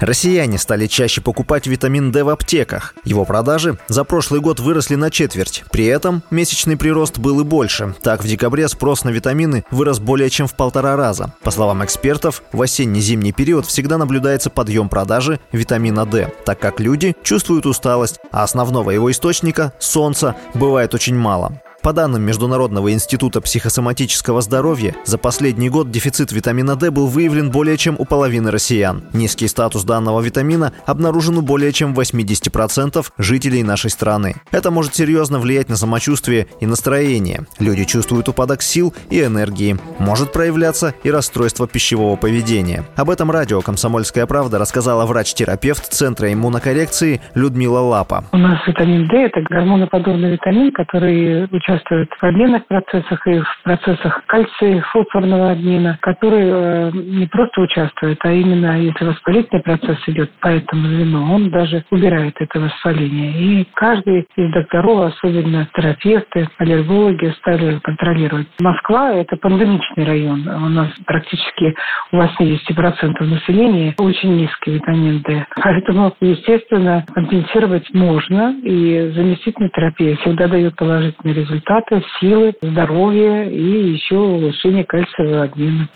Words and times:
Россияне 0.00 0.58
стали 0.58 0.86
чаще 0.86 1.20
покупать 1.20 1.66
витамин 1.66 2.12
D 2.12 2.24
в 2.24 2.28
аптеках. 2.28 2.94
Его 3.04 3.24
продажи 3.24 3.78
за 3.88 4.04
прошлый 4.04 4.40
год 4.40 4.60
выросли 4.60 4.94
на 4.94 5.10
четверть. 5.10 5.64
При 5.70 5.86
этом 5.86 6.22
месячный 6.30 6.76
прирост 6.76 7.18
был 7.18 7.40
и 7.40 7.44
больше. 7.44 7.94
Так, 8.02 8.22
в 8.22 8.26
декабре 8.26 8.68
спрос 8.68 9.04
на 9.04 9.10
витамины 9.10 9.64
вырос 9.70 9.98
более 9.98 10.30
чем 10.30 10.46
в 10.46 10.54
полтора 10.54 10.96
раза. 10.96 11.32
По 11.42 11.50
словам 11.50 11.84
экспертов, 11.84 12.42
в 12.52 12.62
осенне-зимний 12.62 13.32
период 13.32 13.66
всегда 13.66 13.98
наблюдается 13.98 14.50
подъем 14.50 14.88
продажи 14.88 15.40
витамина 15.52 16.06
D, 16.06 16.32
так 16.44 16.58
как 16.60 16.80
люди 16.80 17.16
чувствуют 17.22 17.66
усталость, 17.66 18.20
а 18.30 18.44
основного 18.44 18.90
его 18.90 19.10
источника, 19.10 19.72
солнца, 19.78 20.36
бывает 20.54 20.94
очень 20.94 21.16
мало. 21.16 21.60
По 21.88 21.94
данным 21.94 22.20
Международного 22.20 22.92
института 22.92 23.40
психосоматического 23.40 24.42
здоровья, 24.42 24.94
за 25.06 25.16
последний 25.16 25.70
год 25.70 25.90
дефицит 25.90 26.32
витамина 26.32 26.76
D 26.76 26.90
был 26.90 27.06
выявлен 27.06 27.50
более 27.50 27.78
чем 27.78 27.96
у 27.98 28.04
половины 28.04 28.50
россиян. 28.50 29.04
Низкий 29.14 29.48
статус 29.48 29.84
данного 29.84 30.20
витамина 30.20 30.74
обнаружен 30.84 31.38
у 31.38 31.40
более 31.40 31.72
чем 31.72 31.94
80% 31.94 33.06
жителей 33.16 33.62
нашей 33.62 33.88
страны. 33.88 34.34
Это 34.50 34.70
может 34.70 34.96
серьезно 34.96 35.38
влиять 35.38 35.70
на 35.70 35.76
самочувствие 35.76 36.48
и 36.60 36.66
настроение. 36.66 37.46
Люди 37.58 37.84
чувствуют 37.84 38.28
упадок 38.28 38.60
сил 38.60 38.92
и 39.08 39.22
энергии. 39.22 39.78
Может 39.98 40.30
проявляться 40.30 40.92
и 41.04 41.10
расстройство 41.10 41.66
пищевого 41.66 42.16
поведения. 42.16 42.84
Об 42.96 43.08
этом 43.08 43.30
радио 43.30 43.62
«Комсомольская 43.62 44.26
правда» 44.26 44.58
рассказала 44.58 45.06
врач-терапевт 45.06 45.90
Центра 45.90 46.30
иммунокоррекции 46.30 47.22
Людмила 47.34 47.80
Лапа. 47.80 48.24
У 48.32 48.36
нас 48.36 48.58
витамин 48.66 49.08
D– 49.08 49.16
это 49.24 49.40
гормоноподобный 49.40 50.32
витамин, 50.32 50.70
который 50.72 51.48
участвуют 51.78 52.10
в 52.10 52.24
обменных 52.24 52.66
процессах 52.66 53.26
и 53.26 53.40
в 53.40 53.62
процессах 53.62 54.22
кальция 54.26 54.82
фосфорного 54.92 55.52
обмена, 55.52 55.98
который 56.00 56.48
э, 56.50 56.90
не 56.92 57.26
просто 57.26 57.60
участвует, 57.60 58.18
а 58.22 58.32
именно 58.32 58.80
если 58.80 59.04
воспалительный 59.04 59.62
процесс 59.62 59.98
идет 60.06 60.30
по 60.40 60.48
этому 60.48 60.86
звену, 60.88 61.32
он 61.32 61.50
даже 61.50 61.84
убирает 61.90 62.34
это 62.38 62.60
воспаление. 62.60 63.32
И 63.32 63.68
каждый 63.74 64.26
из 64.36 64.52
докторов, 64.52 65.14
особенно 65.14 65.68
терапевты, 65.74 66.48
аллергологи, 66.58 67.32
стали 67.38 67.78
контролировать. 67.80 68.48
Москва– 68.60 69.12
это 69.12 69.36
пандемичный 69.36 70.04
район. 70.04 70.48
У 70.48 70.68
нас 70.68 70.88
практически 71.06 71.74
у 72.12 72.16
80% 72.16 73.24
населения 73.24 73.94
очень 73.98 74.36
низкий 74.36 74.72
витамин 74.72 75.22
D. 75.22 75.46
Поэтому, 75.62 76.14
естественно, 76.20 77.04
компенсировать 77.12 77.92
можно, 77.94 78.54
и 78.62 79.12
заместительная 79.14 79.70
терапия 79.70 80.16
всегда 80.16 80.48
дает 80.48 80.76
положительный 80.76 81.34
результат 81.34 81.67
результаты, 81.68 82.02
силы, 82.20 82.54
здоровья 82.62 83.44
и 83.44 83.92
еще 83.92 84.16
улучшение 84.16 84.84
кальциевого 84.84 85.44
обмена. 85.44 85.88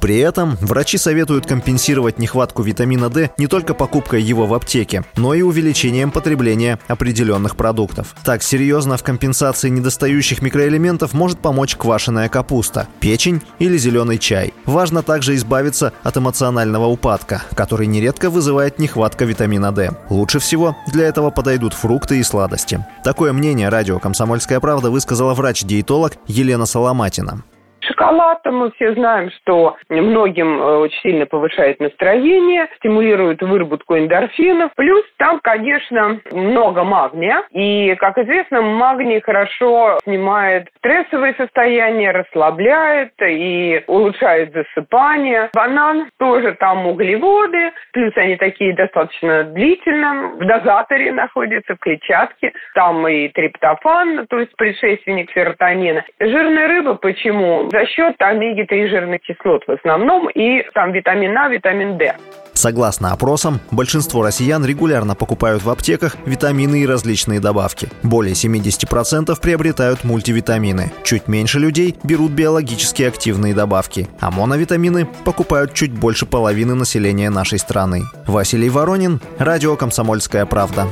При 0.00 0.18
этом 0.18 0.56
врачи 0.60 0.96
советуют 0.96 1.46
компенсировать 1.46 2.18
нехватку 2.18 2.62
витамина 2.62 3.08
D 3.10 3.30
не 3.36 3.46
только 3.46 3.74
покупкой 3.74 4.22
его 4.22 4.46
в 4.46 4.54
аптеке, 4.54 5.04
но 5.16 5.34
и 5.34 5.42
увеличением 5.42 6.10
потребления 6.10 6.78
определенных 6.86 7.56
продуктов. 7.56 8.14
Так 8.24 8.42
серьезно 8.42 8.96
в 8.96 9.02
компенсации 9.02 9.68
недостающих 9.68 10.40
микроэлементов 10.40 11.12
может 11.14 11.40
помочь 11.40 11.76
квашеная 11.76 12.28
капуста, 12.28 12.86
печень 13.00 13.42
или 13.58 13.76
зеленый 13.76 14.18
чай. 14.18 14.54
Важно 14.66 15.02
также 15.02 15.34
избавиться 15.34 15.92
от 16.02 16.16
эмоционального 16.16 16.86
упадка, 16.86 17.42
который 17.54 17.86
нередко 17.86 18.30
вызывает 18.30 18.78
нехватка 18.78 19.24
витамина 19.24 19.72
D. 19.72 19.90
Лучше 20.10 20.38
всего 20.38 20.76
для 20.86 21.06
этого 21.06 21.30
подойдут 21.30 21.74
фрукты 21.74 22.18
и 22.20 22.22
сладости. 22.22 22.84
Такое 23.02 23.32
мнение 23.32 23.68
радио 23.68 23.98
«Комсомольская 23.98 24.60
правда» 24.60 24.90
высказала 24.90 25.34
врач-диетолог 25.34 26.14
Елена 26.26 26.66
Соломатина. 26.66 27.42
Шоколад, 27.88 28.44
мы 28.44 28.70
все 28.72 28.92
знаем, 28.94 29.30
что 29.30 29.76
многим 29.88 30.60
э, 30.60 30.76
очень 30.76 31.00
сильно 31.00 31.26
повышает 31.26 31.80
настроение, 31.80 32.68
стимулирует 32.76 33.40
выработку 33.40 33.96
эндорфинов. 33.96 34.72
Плюс 34.76 35.02
там, 35.16 35.40
конечно, 35.40 36.20
много 36.30 36.84
магния. 36.84 37.44
И, 37.50 37.94
как 37.98 38.18
известно, 38.18 38.60
магний 38.60 39.20
хорошо 39.20 39.98
снимает 40.04 40.68
стрессовые 40.78 41.34
состояния, 41.34 42.10
расслабляет 42.10 43.12
и 43.22 43.82
улучшает 43.86 44.52
засыпание. 44.52 45.48
Банан 45.54 46.10
тоже 46.18 46.56
там 46.60 46.86
углеводы, 46.86 47.72
плюс 47.92 48.12
они 48.16 48.36
такие 48.36 48.74
достаточно 48.74 49.44
длительно, 49.44 50.32
в 50.34 50.46
дозаторе 50.46 51.12
находятся, 51.12 51.74
в 51.74 51.78
клетчатке. 51.78 52.52
Там 52.74 53.06
и 53.08 53.28
триптофан, 53.28 54.26
то 54.26 54.38
есть 54.38 54.54
предшественник 54.56 55.30
серотонина. 55.32 56.04
Жирная 56.20 56.68
рыба 56.68 56.94
почему? 56.94 57.68
За 57.78 57.86
счет 57.86 58.16
омеги-3 58.18 58.88
жирных 58.88 59.20
кислот 59.20 59.62
в 59.68 59.70
основном 59.70 60.28
и 60.30 60.64
там 60.74 60.90
витамин 60.90 61.36
А, 61.38 61.48
витамин 61.48 61.96
D. 61.96 62.12
Согласно 62.52 63.12
опросам, 63.12 63.60
большинство 63.70 64.24
россиян 64.24 64.64
регулярно 64.66 65.14
покупают 65.14 65.62
в 65.62 65.70
аптеках 65.70 66.16
витамины 66.26 66.80
и 66.80 66.86
различные 66.88 67.38
добавки. 67.38 67.88
Более 68.02 68.34
70% 68.34 69.40
приобретают 69.40 70.02
мультивитамины. 70.02 70.90
Чуть 71.04 71.28
меньше 71.28 71.60
людей 71.60 71.94
берут 72.02 72.32
биологически 72.32 73.04
активные 73.04 73.54
добавки. 73.54 74.08
А 74.18 74.32
моновитамины 74.32 75.06
покупают 75.24 75.72
чуть 75.72 75.92
больше 75.92 76.26
половины 76.26 76.74
населения 76.74 77.30
нашей 77.30 77.60
страны. 77.60 78.02
Василий 78.26 78.70
Воронин, 78.70 79.20
Радио 79.38 79.76
«Комсомольская 79.76 80.46
правда». 80.46 80.88